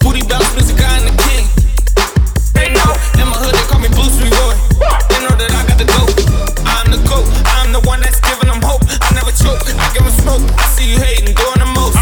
[0.00, 0.74] Booty bounce, Mr.
[0.74, 1.46] Guy and the King.
[2.54, 4.54] They know in my hood they call me Blue Sweet Roy.
[5.06, 6.10] They know that I got the goat.
[6.66, 7.26] I'm the goat.
[7.46, 8.82] I'm the one that's giving them hope.
[8.88, 9.62] I never choke.
[9.78, 10.42] I give them smoke.
[10.58, 11.94] I see you hating, doing the most.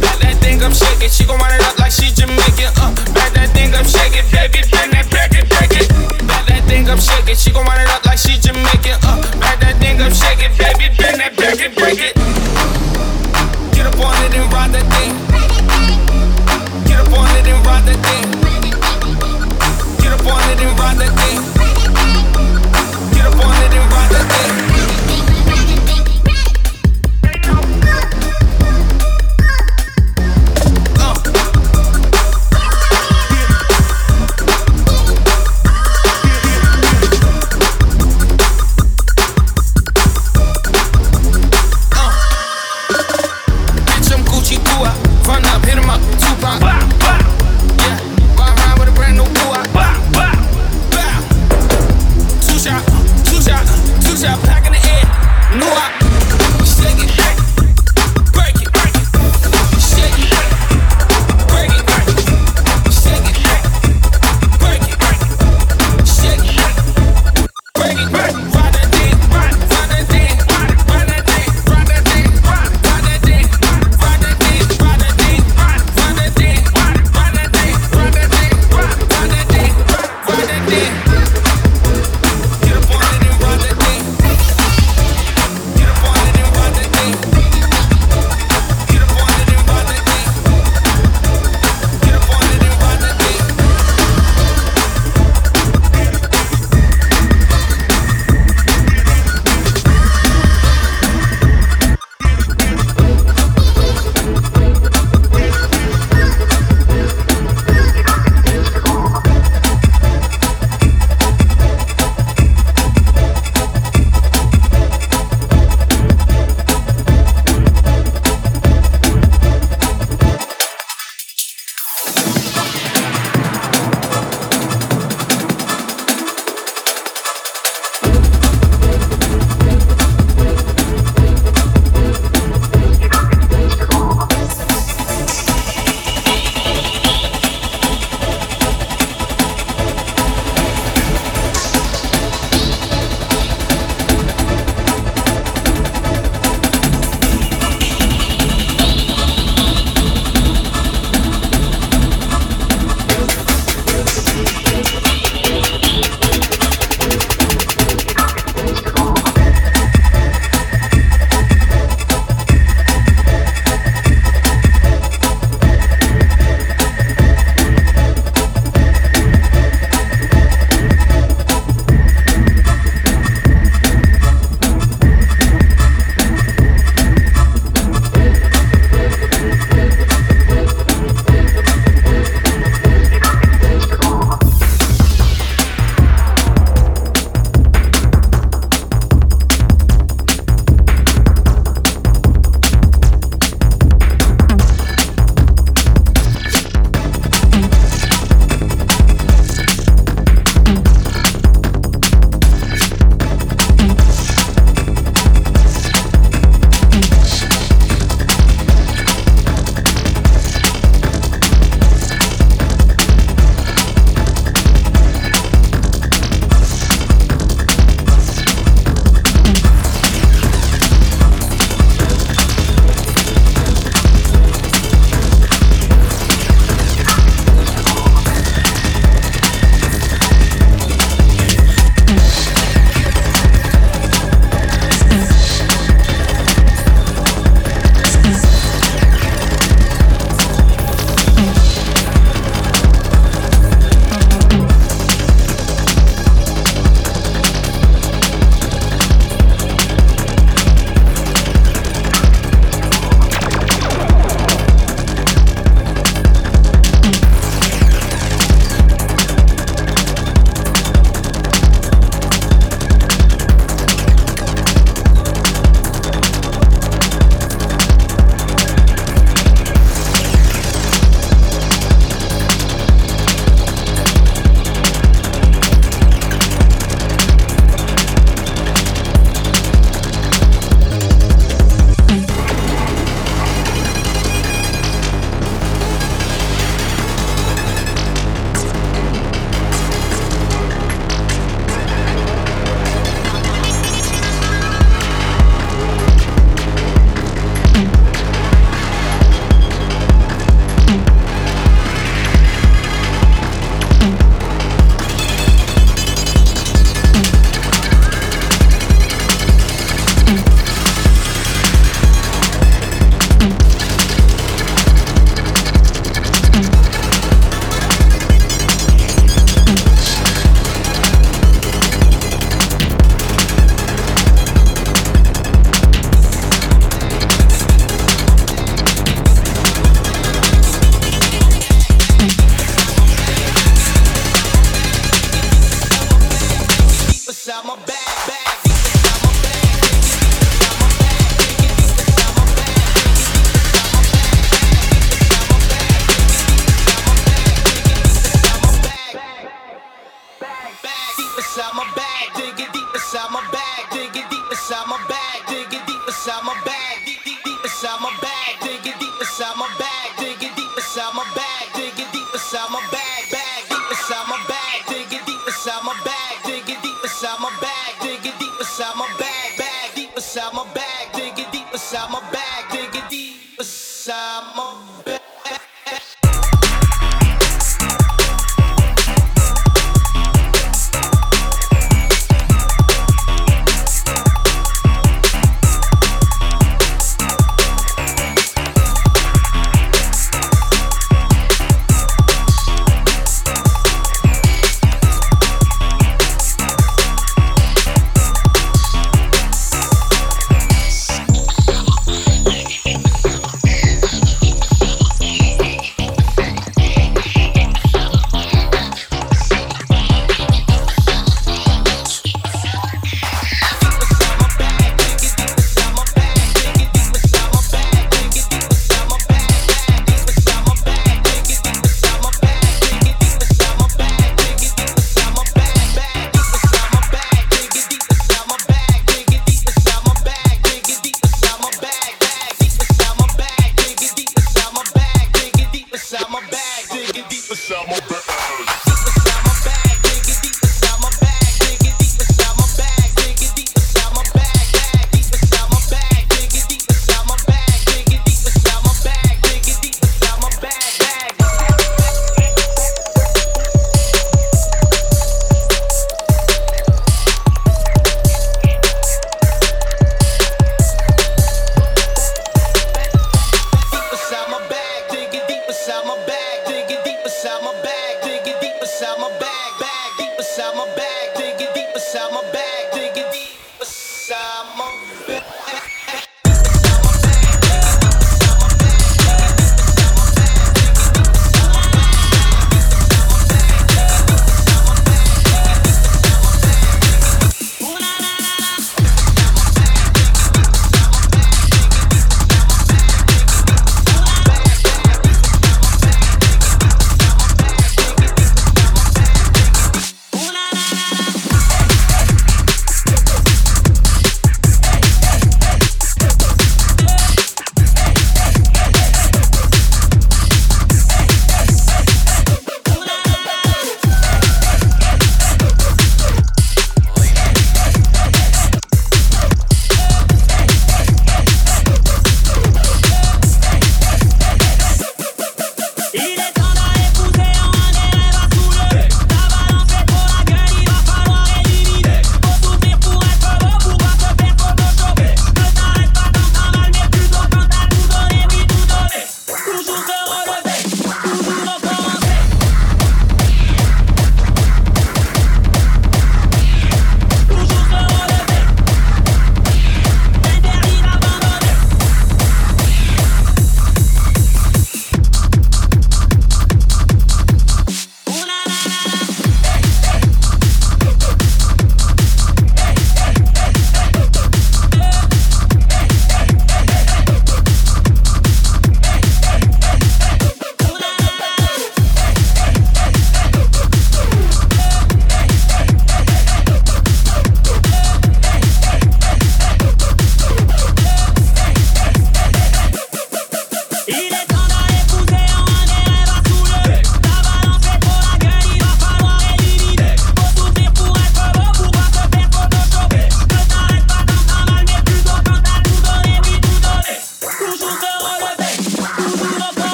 [0.00, 1.12] Back that thing up, shake it.
[1.12, 2.72] She gon' wind it up like she Jamaican.
[2.80, 4.64] Uh, back that thing up, shake it, baby.
[4.72, 5.88] Bring that back and break it.
[6.24, 7.36] Back that thing up, shake it.
[7.36, 8.96] She gon' wind it up like she Jamaican.
[9.04, 10.88] Uh, back that thing up, shake it, baby.
[10.96, 11.57] Bring that back
[20.30, 21.57] It and ride that thing.